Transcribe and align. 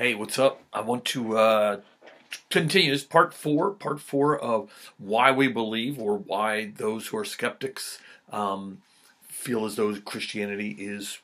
Hey, 0.00 0.14
what's 0.14 0.38
up? 0.38 0.62
I 0.72 0.80
want 0.80 1.04
to 1.04 1.36
uh, 1.36 1.80
continue 2.48 2.90
this 2.90 3.04
part 3.04 3.34
four, 3.34 3.72
part 3.72 4.00
four 4.00 4.38
of 4.38 4.70
why 4.96 5.30
we 5.30 5.46
believe 5.46 5.98
or 5.98 6.16
why 6.16 6.72
those 6.74 7.08
who 7.08 7.18
are 7.18 7.24
skeptics 7.26 7.98
um, 8.32 8.80
feel 9.28 9.66
as 9.66 9.76
though 9.76 9.94
Christianity 9.96 10.70
is 10.70 11.18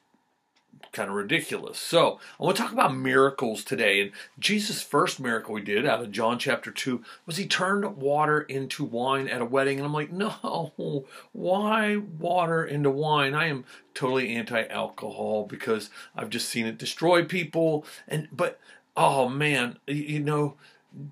kind 0.92 1.08
of 1.08 1.14
ridiculous. 1.14 1.78
So 1.78 2.18
I 2.40 2.44
want 2.44 2.56
to 2.56 2.62
talk 2.62 2.72
about 2.72 2.96
miracles 2.96 3.64
today. 3.64 4.00
And 4.00 4.10
Jesus' 4.38 4.82
first 4.82 5.20
miracle 5.20 5.56
he 5.56 5.62
did 5.62 5.86
out 5.86 6.00
of 6.02 6.10
John 6.10 6.38
chapter 6.38 6.70
2 6.70 7.02
was 7.26 7.36
he 7.36 7.46
turned 7.46 7.96
water 7.96 8.40
into 8.40 8.84
wine 8.84 9.28
at 9.28 9.40
a 9.40 9.44
wedding. 9.44 9.78
And 9.78 9.86
I'm 9.86 9.92
like, 9.92 10.12
no, 10.12 11.04
why 11.32 11.96
water 11.96 12.64
into 12.64 12.90
wine? 12.90 13.34
I 13.34 13.46
am 13.46 13.64
totally 13.94 14.34
anti-alcohol 14.34 15.46
because 15.48 15.90
I've 16.14 16.30
just 16.30 16.48
seen 16.48 16.66
it 16.66 16.78
destroy 16.78 17.24
people. 17.24 17.84
And 18.08 18.28
but 18.32 18.58
oh 18.96 19.28
man, 19.28 19.78
you 19.86 20.20
know, 20.20 20.54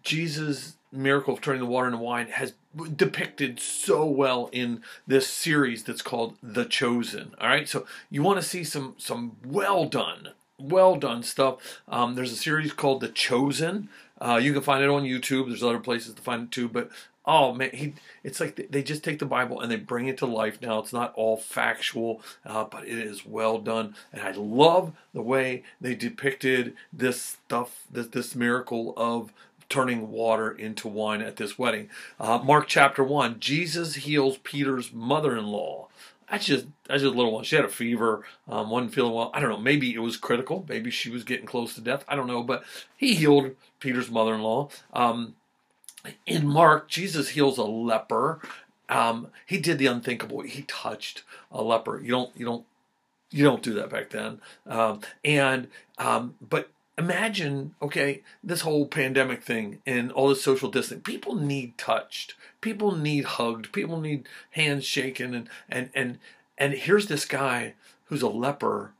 Jesus' 0.02 0.76
miracle 0.90 1.34
of 1.34 1.40
turning 1.40 1.60
the 1.60 1.66
water 1.66 1.88
into 1.88 1.98
wine 1.98 2.28
has 2.28 2.54
depicted 2.96 3.60
so 3.60 4.04
well 4.04 4.48
in 4.52 4.82
this 5.06 5.26
series 5.26 5.84
that's 5.84 6.02
called 6.02 6.36
The 6.42 6.64
Chosen. 6.64 7.34
All 7.40 7.48
right, 7.48 7.68
so 7.68 7.86
you 8.10 8.22
want 8.22 8.40
to 8.40 8.46
see 8.46 8.64
some 8.64 8.94
some 8.98 9.36
well 9.44 9.86
done, 9.86 10.30
well 10.58 10.96
done 10.96 11.22
stuff. 11.22 11.80
Um, 11.88 12.14
there's 12.14 12.32
a 12.32 12.36
series 12.36 12.72
called 12.72 13.00
The 13.00 13.08
Chosen. 13.08 13.88
Uh, 14.20 14.36
you 14.36 14.52
can 14.52 14.62
find 14.62 14.82
it 14.82 14.90
on 14.90 15.02
YouTube. 15.02 15.48
There's 15.48 15.62
other 15.62 15.80
places 15.80 16.14
to 16.14 16.22
find 16.22 16.44
it 16.44 16.50
too, 16.50 16.68
but 16.68 16.90
oh 17.26 17.52
man, 17.52 17.70
he 17.72 17.94
it's 18.22 18.40
like 18.40 18.68
they 18.70 18.82
just 18.82 19.04
take 19.04 19.18
the 19.18 19.26
Bible 19.26 19.60
and 19.60 19.70
they 19.70 19.76
bring 19.76 20.08
it 20.08 20.18
to 20.18 20.26
life. 20.26 20.60
Now 20.60 20.78
it's 20.78 20.92
not 20.92 21.14
all 21.14 21.36
factual, 21.36 22.20
uh, 22.44 22.64
but 22.64 22.86
it 22.86 22.98
is 22.98 23.26
well 23.26 23.58
done, 23.58 23.94
and 24.12 24.22
I 24.22 24.32
love 24.32 24.92
the 25.12 25.22
way 25.22 25.62
they 25.80 25.94
depicted 25.94 26.74
this 26.92 27.20
stuff, 27.20 27.84
this 27.90 28.08
this 28.08 28.34
miracle 28.34 28.94
of 28.96 29.32
turning 29.68 30.10
water 30.10 30.50
into 30.50 30.88
wine 30.88 31.20
at 31.20 31.36
this 31.36 31.58
wedding. 31.58 31.88
Uh, 32.18 32.38
Mark 32.38 32.66
chapter 32.68 33.02
1, 33.02 33.40
Jesus 33.40 33.94
heals 33.96 34.38
Peter's 34.38 34.92
mother 34.92 35.36
in 35.36 35.46
law. 35.46 35.88
That's 36.30 36.46
just 36.46 36.66
that's 36.88 37.02
just 37.02 37.14
a 37.14 37.16
little 37.16 37.32
one. 37.32 37.44
She 37.44 37.54
had 37.54 37.64
a 37.64 37.68
fever, 37.68 38.24
um, 38.48 38.70
wasn't 38.70 38.94
feeling 38.94 39.12
well. 39.12 39.30
I 39.34 39.40
don't 39.40 39.50
know. 39.50 39.58
Maybe 39.58 39.94
it 39.94 39.98
was 39.98 40.16
critical. 40.16 40.64
Maybe 40.68 40.90
she 40.90 41.10
was 41.10 41.22
getting 41.22 41.46
close 41.46 41.74
to 41.74 41.80
death. 41.80 42.04
I 42.08 42.16
don't 42.16 42.26
know. 42.26 42.42
But 42.42 42.64
he 42.96 43.14
healed 43.14 43.54
Peter's 43.78 44.10
mother-in-law. 44.10 44.70
Um, 44.94 45.34
in 46.26 46.46
Mark, 46.46 46.88
Jesus 46.88 47.30
heals 47.30 47.58
a 47.58 47.64
leper. 47.64 48.40
Um, 48.88 49.28
he 49.46 49.58
did 49.58 49.78
the 49.78 49.86
unthinkable. 49.86 50.40
He 50.40 50.62
touched 50.62 51.22
a 51.52 51.62
leper. 51.62 52.00
You 52.00 52.10
don't 52.10 52.30
you 52.36 52.44
don't 52.44 52.64
you 53.30 53.44
don't 53.44 53.62
do 53.62 53.74
that 53.74 53.90
back 53.90 54.10
then. 54.10 54.40
Um, 54.66 55.00
and 55.24 55.68
um, 55.98 56.34
but 56.40 56.70
imagine, 56.96 57.74
okay, 57.82 58.22
this 58.42 58.62
whole 58.62 58.86
pandemic 58.86 59.42
thing 59.42 59.80
and 59.86 60.12
all 60.12 60.28
this 60.28 60.42
social 60.42 60.70
distancing. 60.70 61.02
People 61.02 61.34
need 61.34 61.76
touched. 61.76 62.34
People 62.60 62.94
need 62.94 63.24
hugged. 63.24 63.72
People 63.72 64.00
need 64.00 64.26
hands 64.52 64.84
shaken. 64.84 65.34
And 65.34 65.48
and 65.68 65.90
and 65.94 66.18
and 66.58 66.74
here's 66.74 67.06
this 67.06 67.24
guy 67.24 67.74
who's 68.06 68.22
a 68.22 68.28
leper, 68.28 68.92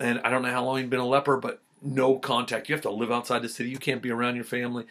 and 0.00 0.20
I 0.20 0.30
don't 0.30 0.42
know 0.42 0.50
how 0.50 0.64
long 0.64 0.78
he's 0.78 0.88
been 0.88 1.00
a 1.00 1.06
leper, 1.06 1.36
but 1.36 1.60
no 1.82 2.18
contact. 2.18 2.68
You 2.68 2.74
have 2.74 2.82
to 2.82 2.90
live 2.90 3.12
outside 3.12 3.42
the 3.42 3.48
city. 3.48 3.70
You 3.70 3.78
can't 3.78 4.02
be 4.02 4.10
around 4.10 4.36
your 4.36 4.44
family. 4.44 4.84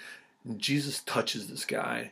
And 0.46 0.60
Jesus 0.60 1.02
touches 1.02 1.48
this 1.48 1.66
guy 1.66 2.12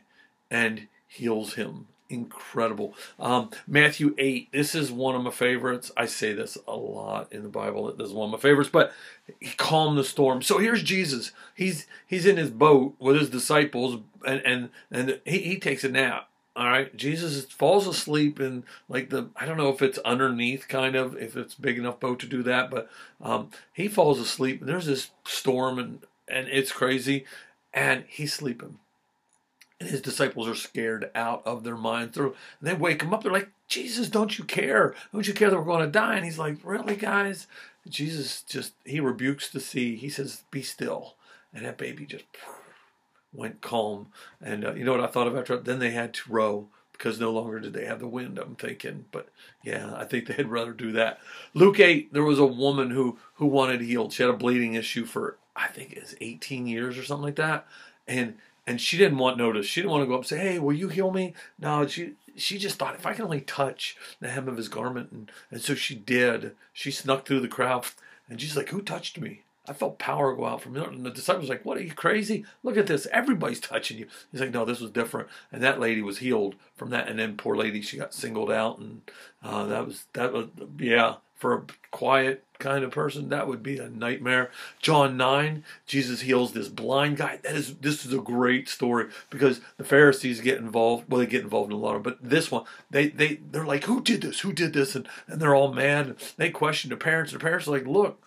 and 0.50 0.88
heals 1.08 1.54
him 1.54 1.86
incredible. 2.08 2.94
Um, 3.18 3.50
Matthew 3.66 4.14
8, 4.18 4.52
this 4.52 4.74
is 4.74 4.92
one 4.92 5.14
of 5.14 5.22
my 5.22 5.30
favorites. 5.30 5.90
I 5.96 6.06
say 6.06 6.32
this 6.32 6.56
a 6.66 6.76
lot 6.76 7.32
in 7.32 7.42
the 7.42 7.48
Bible. 7.48 7.92
This 7.92 8.08
is 8.08 8.12
one 8.12 8.26
of 8.26 8.32
my 8.32 8.38
favorites, 8.38 8.70
but 8.72 8.92
he 9.40 9.50
calmed 9.56 9.98
the 9.98 10.04
storm. 10.04 10.42
So 10.42 10.58
here's 10.58 10.82
Jesus. 10.82 11.32
He's 11.54 11.86
he's 12.06 12.26
in 12.26 12.36
his 12.36 12.50
boat 12.50 12.94
with 12.98 13.16
his 13.16 13.30
disciples 13.30 14.00
and 14.26 14.40
and, 14.44 14.70
and 14.90 15.20
he, 15.24 15.38
he 15.38 15.58
takes 15.58 15.84
a 15.84 15.88
nap. 15.88 16.28
All 16.54 16.68
right, 16.68 16.96
Jesus 16.96 17.44
falls 17.44 17.86
asleep 17.86 18.40
in 18.40 18.64
like 18.88 19.10
the 19.10 19.28
I 19.36 19.44
don't 19.44 19.58
know 19.58 19.68
if 19.68 19.82
it's 19.82 19.98
underneath 19.98 20.68
kind 20.68 20.96
of 20.96 21.16
if 21.16 21.36
it's 21.36 21.54
big 21.54 21.78
enough 21.78 22.00
boat 22.00 22.18
to 22.20 22.26
do 22.26 22.42
that, 22.44 22.70
but 22.70 22.88
um, 23.20 23.50
he 23.72 23.88
falls 23.88 24.18
asleep. 24.18 24.60
And 24.60 24.68
there's 24.68 24.86
this 24.86 25.10
storm 25.26 25.78
and 25.78 26.00
and 26.28 26.48
it's 26.48 26.72
crazy, 26.72 27.24
and 27.74 28.04
he's 28.08 28.32
sleeping 28.32 28.78
and 29.80 29.88
his 29.88 30.00
disciples 30.00 30.48
are 30.48 30.54
scared 30.54 31.10
out 31.14 31.42
of 31.44 31.64
their 31.64 31.76
minds. 31.76 32.16
They're, 32.16 32.32
they 32.62 32.74
wake 32.74 33.02
him 33.02 33.12
up. 33.12 33.22
They're 33.22 33.32
like, 33.32 33.50
Jesus, 33.68 34.08
don't 34.08 34.38
you 34.38 34.44
care? 34.44 34.94
Don't 35.12 35.26
you 35.26 35.34
care 35.34 35.50
that 35.50 35.58
we're 35.58 35.64
going 35.64 35.84
to 35.84 35.90
die? 35.90 36.16
And 36.16 36.24
he's 36.24 36.38
like, 36.38 36.58
Really, 36.62 36.96
guys? 36.96 37.46
Jesus 37.88 38.42
just, 38.42 38.74
he 38.84 39.00
rebukes 39.00 39.50
the 39.50 39.60
sea. 39.60 39.96
He 39.96 40.08
says, 40.08 40.44
Be 40.50 40.62
still. 40.62 41.14
And 41.52 41.64
that 41.64 41.78
baby 41.78 42.06
just 42.06 42.24
went 43.32 43.60
calm. 43.60 44.08
And 44.40 44.64
uh, 44.64 44.74
you 44.74 44.84
know 44.84 44.92
what 44.92 45.00
I 45.00 45.06
thought 45.06 45.26
of 45.26 45.36
after? 45.36 45.56
Then 45.58 45.78
they 45.78 45.90
had 45.90 46.14
to 46.14 46.32
row 46.32 46.68
because 46.92 47.20
no 47.20 47.30
longer 47.30 47.60
did 47.60 47.74
they 47.74 47.84
have 47.84 48.00
the 48.00 48.08
wind, 48.08 48.38
I'm 48.38 48.56
thinking. 48.56 49.04
But 49.12 49.28
yeah, 49.62 49.94
I 49.94 50.04
think 50.04 50.26
they'd 50.36 50.48
rather 50.48 50.72
do 50.72 50.92
that. 50.92 51.18
Luke 51.54 51.80
8, 51.80 52.12
there 52.12 52.24
was 52.24 52.38
a 52.38 52.46
woman 52.46 52.90
who, 52.90 53.18
who 53.34 53.46
wanted 53.46 53.82
healed. 53.82 54.12
She 54.12 54.22
had 54.22 54.30
a 54.30 54.36
bleeding 54.36 54.74
issue 54.74 55.04
for, 55.04 55.36
I 55.54 55.68
think 55.68 55.92
it's 55.92 56.14
18 56.20 56.66
years 56.66 56.96
or 56.96 57.04
something 57.04 57.24
like 57.24 57.36
that. 57.36 57.66
And 58.08 58.36
and 58.66 58.80
she 58.80 58.96
didn't 58.96 59.18
want 59.18 59.38
notice. 59.38 59.66
She 59.66 59.80
didn't 59.80 59.92
want 59.92 60.02
to 60.02 60.06
go 60.06 60.14
up 60.14 60.20
and 60.20 60.26
say, 60.26 60.38
"Hey, 60.38 60.58
will 60.58 60.72
you 60.72 60.88
heal 60.88 61.10
me?" 61.10 61.34
No, 61.58 61.86
she 61.86 62.14
she 62.36 62.58
just 62.58 62.76
thought 62.78 62.96
if 62.96 63.06
I 63.06 63.14
can 63.14 63.24
only 63.24 63.40
touch 63.40 63.96
the 64.20 64.28
hem 64.28 64.48
of 64.48 64.56
his 64.56 64.68
garment, 64.68 65.12
and 65.12 65.30
and 65.50 65.60
so 65.60 65.74
she 65.74 65.94
did. 65.94 66.54
She 66.72 66.90
snuck 66.90 67.26
through 67.26 67.40
the 67.40 67.48
crowd, 67.48 67.86
and 68.28 68.40
she's 68.40 68.56
like, 68.56 68.70
"Who 68.70 68.82
touched 68.82 69.20
me?" 69.20 69.42
I 69.68 69.72
felt 69.72 69.98
power 69.98 70.32
go 70.34 70.46
out 70.46 70.62
from 70.62 70.76
him. 70.76 70.84
And 70.94 71.06
the 71.06 71.10
disciples 71.10 71.48
like, 71.48 71.64
"What 71.64 71.76
are 71.76 71.82
you 71.82 71.92
crazy? 71.92 72.44
Look 72.62 72.76
at 72.76 72.86
this! 72.86 73.06
Everybody's 73.12 73.60
touching 73.60 73.98
you." 73.98 74.06
He's 74.30 74.40
like, 74.40 74.52
"No, 74.52 74.64
this 74.64 74.80
was 74.80 74.90
different." 74.90 75.28
And 75.52 75.62
that 75.62 75.80
lady 75.80 76.02
was 76.02 76.18
healed 76.18 76.56
from 76.76 76.90
that. 76.90 77.08
And 77.08 77.18
then 77.18 77.36
poor 77.36 77.56
lady, 77.56 77.82
she 77.82 77.96
got 77.96 78.14
singled 78.14 78.50
out, 78.50 78.78
and 78.78 79.02
uh, 79.42 79.66
that 79.66 79.86
was 79.86 80.06
that 80.12 80.32
was 80.32 80.48
yeah 80.78 81.16
for 81.36 81.54
a 81.54 81.62
quiet 81.90 82.42
kind 82.58 82.84
of 82.84 82.90
person 82.90 83.28
that 83.28 83.46
would 83.46 83.62
be 83.62 83.78
a 83.78 83.88
nightmare. 83.88 84.50
John 84.80 85.16
9 85.16 85.64
jesus 85.86 86.22
heals 86.22 86.52
this 86.52 86.68
blind 86.68 87.18
guy. 87.18 87.38
That 87.42 87.54
is 87.54 87.76
this 87.76 88.04
is 88.06 88.12
a 88.12 88.18
great 88.18 88.68
story 88.68 89.08
because 89.30 89.60
the 89.76 89.84
pharisees 89.84 90.40
get 90.40 90.58
involved 90.58 91.04
well 91.08 91.20
they 91.20 91.26
get 91.26 91.42
involved 91.42 91.70
in 91.70 91.76
a 91.76 91.80
lot 91.80 91.96
of 91.96 92.02
but 92.02 92.18
this 92.22 92.50
one 92.50 92.64
they 92.90 93.08
they 93.08 93.40
they're 93.50 93.66
like 93.66 93.84
who 93.84 94.00
did 94.00 94.22
this? 94.22 94.40
Who 94.40 94.52
did 94.52 94.72
this? 94.72 94.94
And, 94.94 95.06
and 95.26 95.40
they're 95.40 95.54
all 95.54 95.72
mad. 95.72 96.06
And 96.06 96.16
they 96.36 96.50
question 96.50 96.90
the 96.90 96.96
parents. 96.96 97.32
The 97.32 97.38
parents 97.38 97.68
are 97.68 97.72
like 97.72 97.86
look 97.86 98.22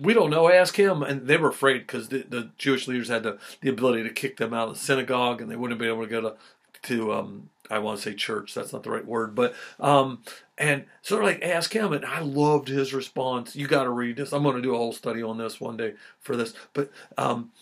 we 0.00 0.14
don't 0.14 0.30
know. 0.30 0.50
Ask 0.50 0.76
him. 0.76 1.02
And 1.02 1.28
they 1.28 1.36
were 1.36 1.50
afraid 1.50 1.80
because 1.80 2.08
the, 2.08 2.24
the 2.28 2.50
jewish 2.58 2.88
leaders 2.88 3.08
had 3.08 3.22
the, 3.22 3.38
the 3.60 3.70
ability 3.70 4.02
to 4.04 4.10
kick 4.10 4.36
them 4.36 4.54
out 4.54 4.68
of 4.68 4.74
the 4.74 4.80
synagogue 4.80 5.40
and 5.40 5.50
they 5.50 5.56
wouldn't 5.56 5.80
be 5.80 5.86
able 5.86 6.02
to 6.02 6.10
go 6.10 6.20
to 6.20 6.36
to 6.82 7.12
um, 7.12 7.50
I 7.70 7.78
want 7.78 7.98
to 7.98 8.02
say 8.02 8.14
church. 8.14 8.54
That's 8.54 8.72
not 8.72 8.82
the 8.82 8.90
right 8.90 9.06
word, 9.06 9.34
but 9.34 9.54
um, 9.78 10.22
and 10.58 10.84
sort 11.02 11.22
of 11.22 11.28
like 11.28 11.42
ask 11.42 11.72
him, 11.72 11.92
and 11.92 12.04
I 12.04 12.20
loved 12.20 12.68
his 12.68 12.92
response. 12.92 13.54
You 13.54 13.66
got 13.68 13.84
to 13.84 13.90
read 13.90 14.16
this. 14.16 14.32
I'm 14.32 14.42
going 14.42 14.56
to 14.56 14.62
do 14.62 14.74
a 14.74 14.78
whole 14.78 14.92
study 14.92 15.22
on 15.22 15.38
this 15.38 15.60
one 15.60 15.76
day 15.76 15.94
for 16.20 16.36
this, 16.36 16.52
but 16.72 16.90
um, 17.16 17.52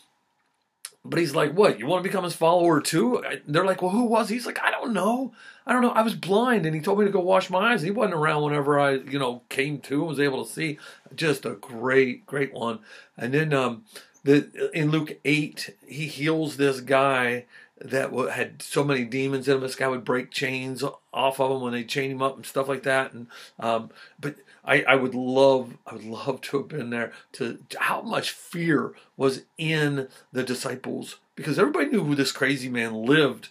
but 1.04 1.18
he's 1.18 1.34
like, 1.34 1.52
what? 1.52 1.78
You 1.78 1.86
want 1.86 2.02
to 2.02 2.08
become 2.08 2.24
his 2.24 2.34
follower 2.34 2.80
too? 2.80 3.22
They're 3.46 3.64
like, 3.64 3.82
well, 3.82 3.92
who 3.92 4.04
was 4.04 4.28
he? 4.28 4.36
He's 4.36 4.46
like, 4.46 4.60
I 4.62 4.70
don't 4.70 4.92
know. 4.92 5.32
I 5.66 5.72
don't 5.72 5.82
know. 5.82 5.90
I 5.90 6.02
was 6.02 6.14
blind, 6.14 6.66
and 6.66 6.74
he 6.74 6.80
told 6.80 6.98
me 6.98 7.04
to 7.04 7.10
go 7.10 7.20
wash 7.20 7.50
my 7.50 7.72
eyes. 7.72 7.82
He 7.82 7.90
wasn't 7.90 8.14
around 8.14 8.42
whenever 8.42 8.80
I, 8.80 8.92
you 8.92 9.18
know, 9.18 9.42
came 9.48 9.78
to 9.80 10.00
and 10.00 10.08
was 10.08 10.20
able 10.20 10.44
to 10.44 10.50
see. 10.50 10.78
Just 11.14 11.44
a 11.44 11.50
great, 11.50 12.26
great 12.26 12.52
one. 12.52 12.80
And 13.16 13.34
then 13.34 13.52
um, 13.52 13.84
the 14.24 14.70
in 14.74 14.90
Luke 14.90 15.18
eight, 15.24 15.76
he 15.86 16.06
heals 16.06 16.56
this 16.56 16.80
guy 16.80 17.44
that 17.80 18.12
had 18.32 18.62
so 18.62 18.84
many 18.84 19.04
demons 19.04 19.48
in 19.48 19.56
him. 19.56 19.60
This 19.60 19.74
guy 19.74 19.88
would 19.88 20.04
break 20.04 20.30
chains 20.30 20.82
off 21.12 21.40
of 21.40 21.50
him 21.50 21.60
when 21.60 21.72
they 21.72 21.84
chain 21.84 22.10
him 22.10 22.22
up 22.22 22.36
and 22.36 22.46
stuff 22.46 22.68
like 22.68 22.82
that. 22.84 23.12
And 23.12 23.26
um, 23.58 23.90
but 24.20 24.36
I, 24.64 24.82
I 24.82 24.96
would 24.96 25.14
love, 25.14 25.78
I 25.86 25.94
would 25.94 26.04
love 26.04 26.40
to 26.42 26.58
have 26.58 26.68
been 26.68 26.90
there 26.90 27.12
to 27.32 27.58
how 27.78 28.02
much 28.02 28.30
fear 28.30 28.92
was 29.16 29.42
in 29.56 30.08
the 30.32 30.42
disciples 30.42 31.16
because 31.36 31.58
everybody 31.58 31.86
knew 31.86 32.04
who 32.04 32.14
this 32.14 32.32
crazy 32.32 32.68
man 32.68 32.94
lived 32.94 33.48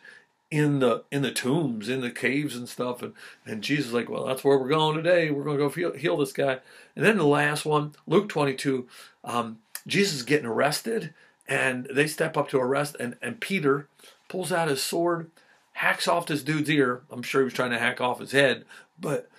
in 0.49 0.79
the 0.79 1.03
in 1.11 1.23
the 1.23 1.31
tombs, 1.31 1.89
in 1.89 2.01
the 2.01 2.11
caves 2.11 2.55
and 2.55 2.69
stuff. 2.69 3.01
And 3.01 3.13
and 3.45 3.61
Jesus 3.61 3.91
like, 3.91 4.09
well, 4.09 4.25
that's 4.25 4.43
where 4.43 4.57
we're 4.57 4.69
going 4.69 4.97
today. 4.97 5.31
We're 5.31 5.43
going 5.43 5.57
to 5.57 5.63
go 5.63 5.69
heal, 5.69 5.93
heal 5.93 6.17
this 6.17 6.33
guy. 6.33 6.59
And 6.95 7.05
then 7.05 7.17
the 7.17 7.25
last 7.25 7.65
one, 7.65 7.93
Luke 8.05 8.29
twenty 8.29 8.53
two, 8.53 8.87
um, 9.23 9.59
Jesus 9.85 10.15
is 10.17 10.23
getting 10.23 10.45
arrested, 10.45 11.13
and 11.47 11.87
they 11.91 12.07
step 12.07 12.37
up 12.37 12.49
to 12.49 12.59
arrest, 12.59 12.95
and 12.99 13.17
and 13.21 13.41
Peter 13.41 13.87
pulls 14.27 14.51
out 14.51 14.67
his 14.67 14.81
sword, 14.81 15.31
hacks 15.73 16.07
off 16.07 16.27
this 16.27 16.43
dude's 16.43 16.69
ear. 16.69 17.03
I'm 17.09 17.23
sure 17.23 17.41
he 17.41 17.45
was 17.45 17.53
trying 17.53 17.71
to 17.71 17.79
hack 17.79 18.01
off 18.01 18.19
his 18.19 18.31
head, 18.31 18.65
but 18.99 19.29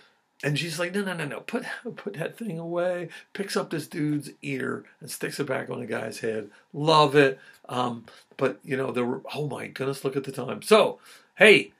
and 0.43 0.57
she's 0.57 0.79
like, 0.79 0.95
no, 0.95 1.03
no, 1.03 1.15
no, 1.15 1.25
no, 1.25 1.41
put 1.41 1.65
put 1.97 2.15
that 2.15 2.39
thing 2.39 2.59
away. 2.59 3.09
Picks 3.33 3.57
up 3.57 3.71
this 3.71 3.87
dude's 3.87 4.31
ear 4.43 4.85
and 5.01 5.11
sticks 5.11 5.41
it 5.41 5.47
back 5.47 5.69
on 5.71 5.81
the 5.81 5.87
guy's 5.87 6.21
head. 6.21 6.51
Love 6.73 7.17
it. 7.17 7.39
Um, 7.69 8.05
but 8.37 8.61
you 8.63 8.77
know, 8.77 8.93
there 8.93 9.05
were 9.05 9.23
oh 9.35 9.49
my 9.49 9.67
goodness, 9.67 10.05
look 10.05 10.17
at 10.17 10.25
the 10.25 10.33
time. 10.33 10.63
So, 10.63 11.01
hey, 11.37 11.73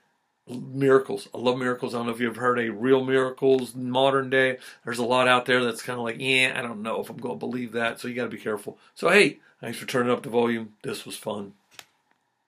miracles. 0.49 1.29
I 1.35 1.39
love 1.39 1.59
miracles. 1.59 1.95
I 1.95 1.99
don't 1.99 2.07
know 2.07 2.13
if 2.13 2.21
you've 2.21 2.37
heard 2.37 2.59
a 2.59 2.71
real 2.71 3.05
miracles 3.05 3.75
modern 3.75 4.31
day. 4.31 4.59
There's 4.85 4.99
a 4.99 5.05
lot 5.05 5.29
out 5.29 5.47
there 5.47 5.65
that's 5.65 5.83
kind 5.83 5.99
of 5.99 6.05
like, 6.05 6.17
yeah, 6.19 6.55
I 6.57 6.63
don't 6.63 6.83
know 6.83 7.01
if 7.01 7.11
I'm 7.11 7.17
going 7.17 7.35
to 7.35 7.39
believe 7.39 7.73
that. 7.73 8.01
So 8.01 8.09
you 8.09 8.15
got 8.15 8.25
to 8.25 8.29
be 8.29 8.39
careful. 8.39 8.79
So, 8.95 9.09
hey, 9.09 9.39
thanks 9.61 9.79
for 9.79 9.87
turning 9.87 10.13
up 10.13 10.23
the 10.23 10.31
volume. 10.31 10.75
This 10.83 11.05
was 11.05 11.17
fun. 11.17 11.53